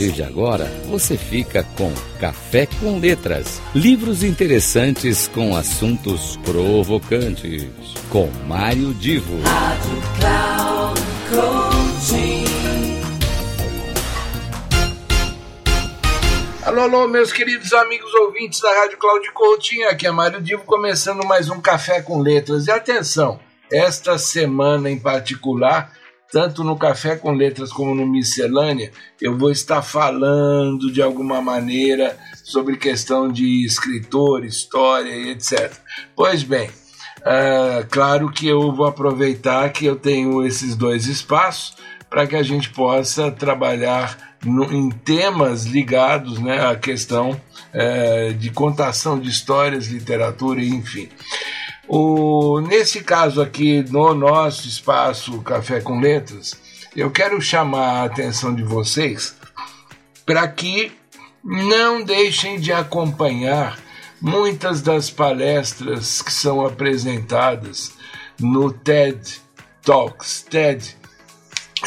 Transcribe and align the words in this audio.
partir 0.00 0.12
de 0.12 0.22
agora, 0.22 0.64
você 0.88 1.16
fica 1.16 1.62
com 1.76 1.92
Café 2.18 2.66
com 2.66 2.98
Letras, 2.98 3.60
livros 3.74 4.22
interessantes 4.24 5.28
com 5.28 5.54
assuntos 5.54 6.38
provocantes, 6.38 7.68
com 8.08 8.26
Mário 8.46 8.94
Divo. 8.94 9.42
Rádio 9.42 10.02
Cloud 10.18 11.00
Alô, 16.62 16.80
alô, 16.80 17.08
meus 17.08 17.32
queridos 17.32 17.72
amigos 17.74 18.14
ouvintes 18.14 18.60
da 18.60 18.72
Rádio 18.72 18.96
Cláudio 18.96 19.32
Coutinho, 19.34 19.88
aqui 19.90 20.06
é 20.06 20.10
Mário 20.10 20.40
Divo, 20.40 20.62
começando 20.64 21.26
mais 21.26 21.50
um 21.50 21.60
Café 21.60 22.00
com 22.00 22.20
Letras. 22.20 22.68
E 22.68 22.70
atenção, 22.70 23.38
esta 23.70 24.16
semana 24.16 24.88
em 24.88 24.98
particular 24.98 25.92
tanto 26.32 26.62
no 26.62 26.76
Café 26.76 27.16
com 27.16 27.32
Letras 27.32 27.72
como 27.72 27.94
no 27.94 28.06
Miscelânea, 28.06 28.92
eu 29.20 29.36
vou 29.36 29.50
estar 29.50 29.82
falando 29.82 30.92
de 30.92 31.02
alguma 31.02 31.40
maneira 31.42 32.16
sobre 32.44 32.76
questão 32.76 33.30
de 33.30 33.64
escritor, 33.64 34.44
história 34.44 35.10
e 35.10 35.30
etc. 35.30 35.72
Pois 36.14 36.42
bem, 36.42 36.68
uh, 36.68 37.86
claro 37.90 38.30
que 38.30 38.46
eu 38.46 38.72
vou 38.72 38.86
aproveitar 38.86 39.70
que 39.70 39.86
eu 39.86 39.96
tenho 39.96 40.44
esses 40.46 40.76
dois 40.76 41.06
espaços 41.06 41.74
para 42.08 42.26
que 42.26 42.36
a 42.36 42.42
gente 42.42 42.70
possa 42.70 43.30
trabalhar 43.30 44.36
no, 44.44 44.64
em 44.72 44.90
temas 44.90 45.64
ligados 45.64 46.38
né, 46.38 46.64
à 46.64 46.74
questão 46.74 47.30
uh, 47.30 48.34
de 48.34 48.50
contação 48.50 49.18
de 49.18 49.28
histórias, 49.28 49.86
literatura, 49.86 50.60
enfim. 50.62 51.08
O, 51.92 52.60
nesse 52.60 53.02
caso 53.02 53.42
aqui, 53.42 53.82
no 53.90 54.14
nosso 54.14 54.68
espaço 54.68 55.42
Café 55.42 55.80
com 55.80 55.98
Letras, 55.98 56.56
eu 56.94 57.10
quero 57.10 57.42
chamar 57.42 58.02
a 58.02 58.04
atenção 58.04 58.54
de 58.54 58.62
vocês 58.62 59.34
para 60.24 60.46
que 60.46 60.92
não 61.42 62.00
deixem 62.00 62.60
de 62.60 62.72
acompanhar 62.72 63.76
muitas 64.20 64.82
das 64.82 65.10
palestras 65.10 66.22
que 66.22 66.32
são 66.32 66.64
apresentadas 66.64 67.92
no 68.38 68.72
TED 68.72 69.40
Talks. 69.82 70.46
TED 70.48 70.96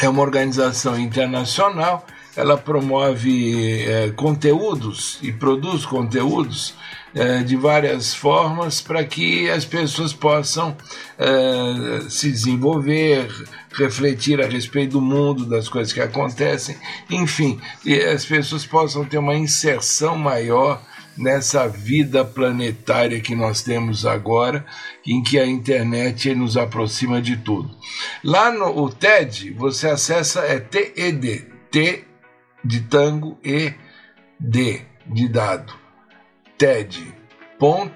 é 0.02 0.06
uma 0.06 0.20
organização 0.20 0.98
internacional, 0.98 2.04
ela 2.36 2.58
promove 2.58 3.82
é, 3.86 4.10
conteúdos 4.10 5.18
e 5.22 5.32
produz 5.32 5.86
conteúdos 5.86 6.74
é, 7.14 7.42
de 7.42 7.56
várias 7.56 8.12
formas 8.12 8.80
para 8.80 9.04
que 9.04 9.48
as 9.48 9.64
pessoas 9.64 10.12
possam 10.12 10.76
é, 11.16 12.08
se 12.08 12.30
desenvolver, 12.30 13.28
refletir 13.72 14.42
a 14.42 14.46
respeito 14.46 14.92
do 14.92 15.00
mundo, 15.00 15.46
das 15.46 15.68
coisas 15.68 15.92
que 15.92 16.00
acontecem, 16.00 16.76
enfim, 17.08 17.60
e 17.84 17.94
as 18.00 18.24
pessoas 18.24 18.66
possam 18.66 19.04
ter 19.04 19.18
uma 19.18 19.36
inserção 19.36 20.16
maior 20.18 20.82
nessa 21.16 21.68
vida 21.68 22.24
planetária 22.24 23.20
que 23.20 23.36
nós 23.36 23.62
temos 23.62 24.04
agora, 24.04 24.66
em 25.06 25.22
que 25.22 25.38
a 25.38 25.46
internet 25.46 26.34
nos 26.34 26.56
aproxima 26.56 27.22
de 27.22 27.36
tudo. 27.36 27.70
Lá 28.24 28.50
no 28.50 28.76
o 28.76 28.90
TED, 28.90 29.52
você 29.52 29.88
acessa 29.88 30.40
é 30.40 30.58
TED, 30.58 31.46
T 31.70 32.04
de 32.64 32.80
tango 32.80 33.38
e 33.44 33.72
D 34.40 34.82
de 35.06 35.28
dado 35.28 35.83
ted.com. 36.58 37.94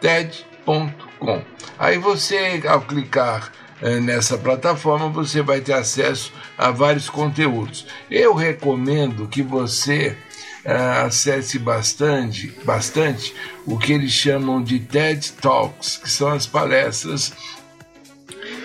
TED.com. 0.00 1.42
Aí 1.78 1.98
você, 1.98 2.62
ao 2.66 2.80
clicar 2.82 3.52
eh, 3.82 4.00
nessa 4.00 4.38
plataforma, 4.38 5.08
você 5.08 5.42
vai 5.42 5.60
ter 5.60 5.72
acesso 5.72 6.32
a 6.56 6.70
vários 6.70 7.08
conteúdos. 7.10 7.86
Eu 8.10 8.34
recomendo 8.34 9.26
que 9.28 9.42
você 9.42 10.16
eh, 10.64 11.02
acesse 11.04 11.58
bastante, 11.58 12.48
bastante 12.64 13.34
o 13.66 13.78
que 13.78 13.92
eles 13.92 14.12
chamam 14.12 14.62
de 14.62 14.78
TED 14.78 15.32
Talks, 15.40 15.96
que 15.96 16.10
são 16.10 16.28
as 16.28 16.46
palestras 16.46 17.32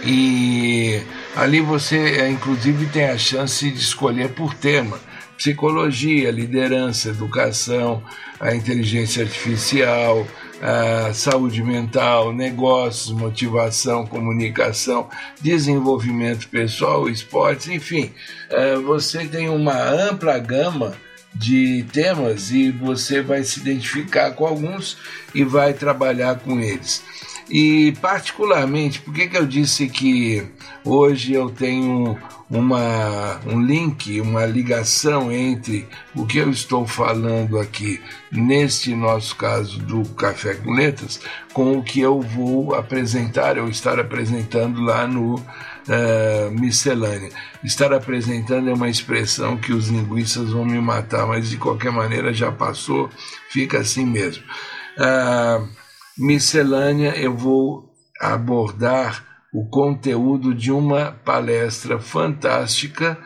e 0.03 1.01
ali 1.35 1.61
você 1.61 1.97
eh, 2.19 2.29
inclusive 2.29 2.85
tem 2.87 3.05
a 3.05 3.17
chance 3.17 3.69
de 3.69 3.79
escolher 3.79 4.29
por 4.33 4.53
tema 4.53 4.99
psicologia, 5.37 6.31
liderança, 6.31 7.09
educação, 7.09 8.03
a 8.39 8.55
inteligência 8.55 9.23
artificial, 9.23 10.25
a 10.61 11.13
saúde 11.13 11.61
mental, 11.61 12.33
negócios, 12.33 13.11
motivação, 13.11 14.05
comunicação, 14.05 15.09
desenvolvimento 15.41 16.47
pessoal, 16.47 17.09
esportes, 17.09 17.67
enfim, 17.67 18.11
é, 18.49 18.75
você 18.75 19.25
tem 19.25 19.49
uma 19.49 19.77
ampla 19.77 20.37
gama 20.39 20.95
de 21.35 21.85
temas 21.91 22.51
e 22.51 22.71
você 22.71 23.21
vai 23.21 23.43
se 23.43 23.59
identificar 23.59 24.31
com 24.31 24.45
alguns 24.45 24.97
e 25.33 25.43
vai 25.43 25.73
trabalhar 25.73 26.39
com 26.39 26.59
eles. 26.59 27.03
E 27.49 27.91
particularmente, 28.01 28.99
por 29.01 29.13
que, 29.13 29.27
que 29.27 29.37
eu 29.37 29.45
disse 29.45 29.87
que 29.87 30.43
hoje 30.83 31.33
eu 31.33 31.49
tenho 31.49 32.17
uma, 32.49 33.39
um 33.45 33.61
link, 33.61 34.19
uma 34.21 34.45
ligação 34.45 35.31
entre 35.31 35.87
o 36.15 36.25
que 36.25 36.37
eu 36.37 36.49
estou 36.49 36.85
falando 36.85 37.59
aqui, 37.59 38.01
neste 38.31 38.95
nosso 38.95 39.35
caso 39.35 39.79
do 39.79 40.07
Café 40.09 40.55
com 40.55 40.71
Letras, 40.71 41.19
com 41.53 41.77
o 41.77 41.83
que 41.83 41.99
eu 41.99 42.21
vou 42.21 42.75
apresentar, 42.75 43.57
eu 43.57 43.67
estar 43.67 43.99
apresentando 43.99 44.81
lá 44.81 45.07
no 45.07 45.35
uh, 45.35 46.51
Miscelânea. 46.51 47.29
Estar 47.63 47.93
apresentando 47.93 48.69
é 48.69 48.73
uma 48.73 48.89
expressão 48.89 49.57
que 49.57 49.73
os 49.73 49.87
linguistas 49.89 50.51
vão 50.51 50.65
me 50.65 50.79
matar, 50.79 51.27
mas 51.27 51.49
de 51.49 51.57
qualquer 51.57 51.91
maneira 51.91 52.33
já 52.33 52.51
passou, 52.51 53.09
fica 53.49 53.79
assim 53.79 54.05
mesmo. 54.05 54.43
Uh, 54.97 55.84
miscelânea 56.17 57.15
eu 57.15 57.35
vou 57.35 57.93
abordar 58.19 59.23
o 59.53 59.67
conteúdo 59.69 60.53
de 60.53 60.71
uma 60.71 61.11
palestra 61.11 61.99
fantástica 61.99 63.17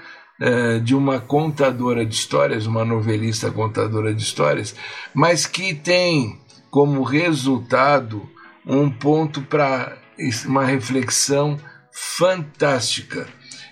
uh, 0.42 0.80
de 0.82 0.96
uma 0.96 1.20
contadora 1.20 2.06
de 2.06 2.14
histórias, 2.14 2.66
uma 2.66 2.86
novelista 2.86 3.50
contadora 3.52 4.14
de 4.14 4.22
histórias, 4.22 4.76
mas 5.14 5.46
que 5.46 5.74
tem 5.74 6.40
como 6.70 7.02
resultado 7.04 8.30
um 8.66 8.92
ponto 8.92 9.42
para 9.42 9.98
uma 10.46 10.66
reflexão 10.66 11.58
fantástica. 11.92 13.28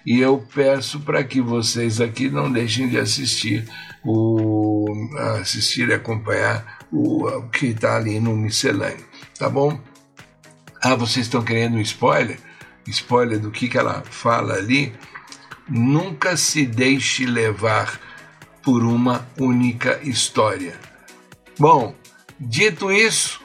E 0.06 0.20
eu 0.20 0.44
peço 0.54 1.02
para 1.02 1.24
que 1.24 1.42
vocês 1.42 2.00
aqui 2.02 2.30
não 2.30 2.52
deixem 2.52 2.88
de 2.88 2.98
assistir 2.98 3.68
o 4.04 4.86
assistir 5.40 5.90
e 5.90 5.94
acompanhar 5.94 6.77
o, 6.92 7.28
o 7.28 7.50
que 7.50 7.68
está 7.68 7.96
ali 7.96 8.20
no 8.20 8.36
miscelâneo, 8.36 9.06
tá 9.38 9.50
bom? 9.50 9.80
Ah, 10.82 10.96
vocês 10.96 11.26
estão 11.26 11.44
querendo 11.44 11.78
um 11.78 11.82
spoiler? 11.82 12.40
Spoiler 12.88 13.40
do 13.40 13.52
que, 13.52 13.68
que 13.68 13.78
ela 13.78 14.04
fala 14.10 14.54
ali? 14.54 14.94
Nunca 15.68 16.38
se 16.38 16.66
deixe 16.66 17.26
levar 17.26 18.00
por 18.64 18.84
uma 18.84 19.28
única 19.40 20.00
história. 20.04 20.80
Bom, 21.60 21.96
dito 22.40 22.92
isso, 22.92 23.42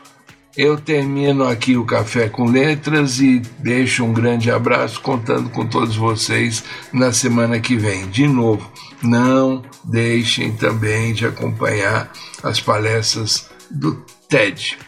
eu 0.56 0.78
termino 0.78 1.44
aqui 1.44 1.76
o 1.76 1.84
Café 1.84 2.28
com 2.28 2.44
Letras 2.44 3.20
e 3.20 3.40
deixo 3.58 4.04
um 4.04 4.12
grande 4.12 4.50
abraço 4.50 5.00
contando 5.00 5.48
com 5.50 5.66
todos 5.66 5.96
vocês 5.96 6.62
na 6.92 7.12
semana 7.12 7.58
que 7.58 7.76
vem. 7.76 8.06
De 8.08 8.26
novo, 8.26 8.70
não 9.02 9.62
deixem 9.84 10.52
também 10.52 11.14
de 11.14 11.26
acompanhar 11.26 12.12
as 12.42 12.60
palestras 12.60 13.50
do 13.70 13.94
TED. 14.28 14.78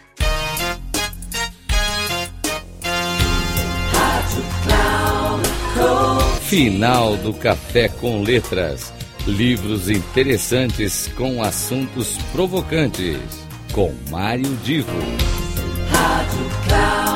Final 6.43 7.17
do 7.17 7.33
Café 7.33 7.89
com 7.89 8.23
Letras. 8.23 8.93
Livros 9.27 9.89
interessantes 9.89 11.11
com 11.17 11.43
assuntos 11.43 12.19
provocantes. 12.33 13.19
Com 13.73 13.93
Mário 14.11 14.55
Divo. 14.63 15.34
Rádio 15.91 16.51
Cloud 16.67 17.15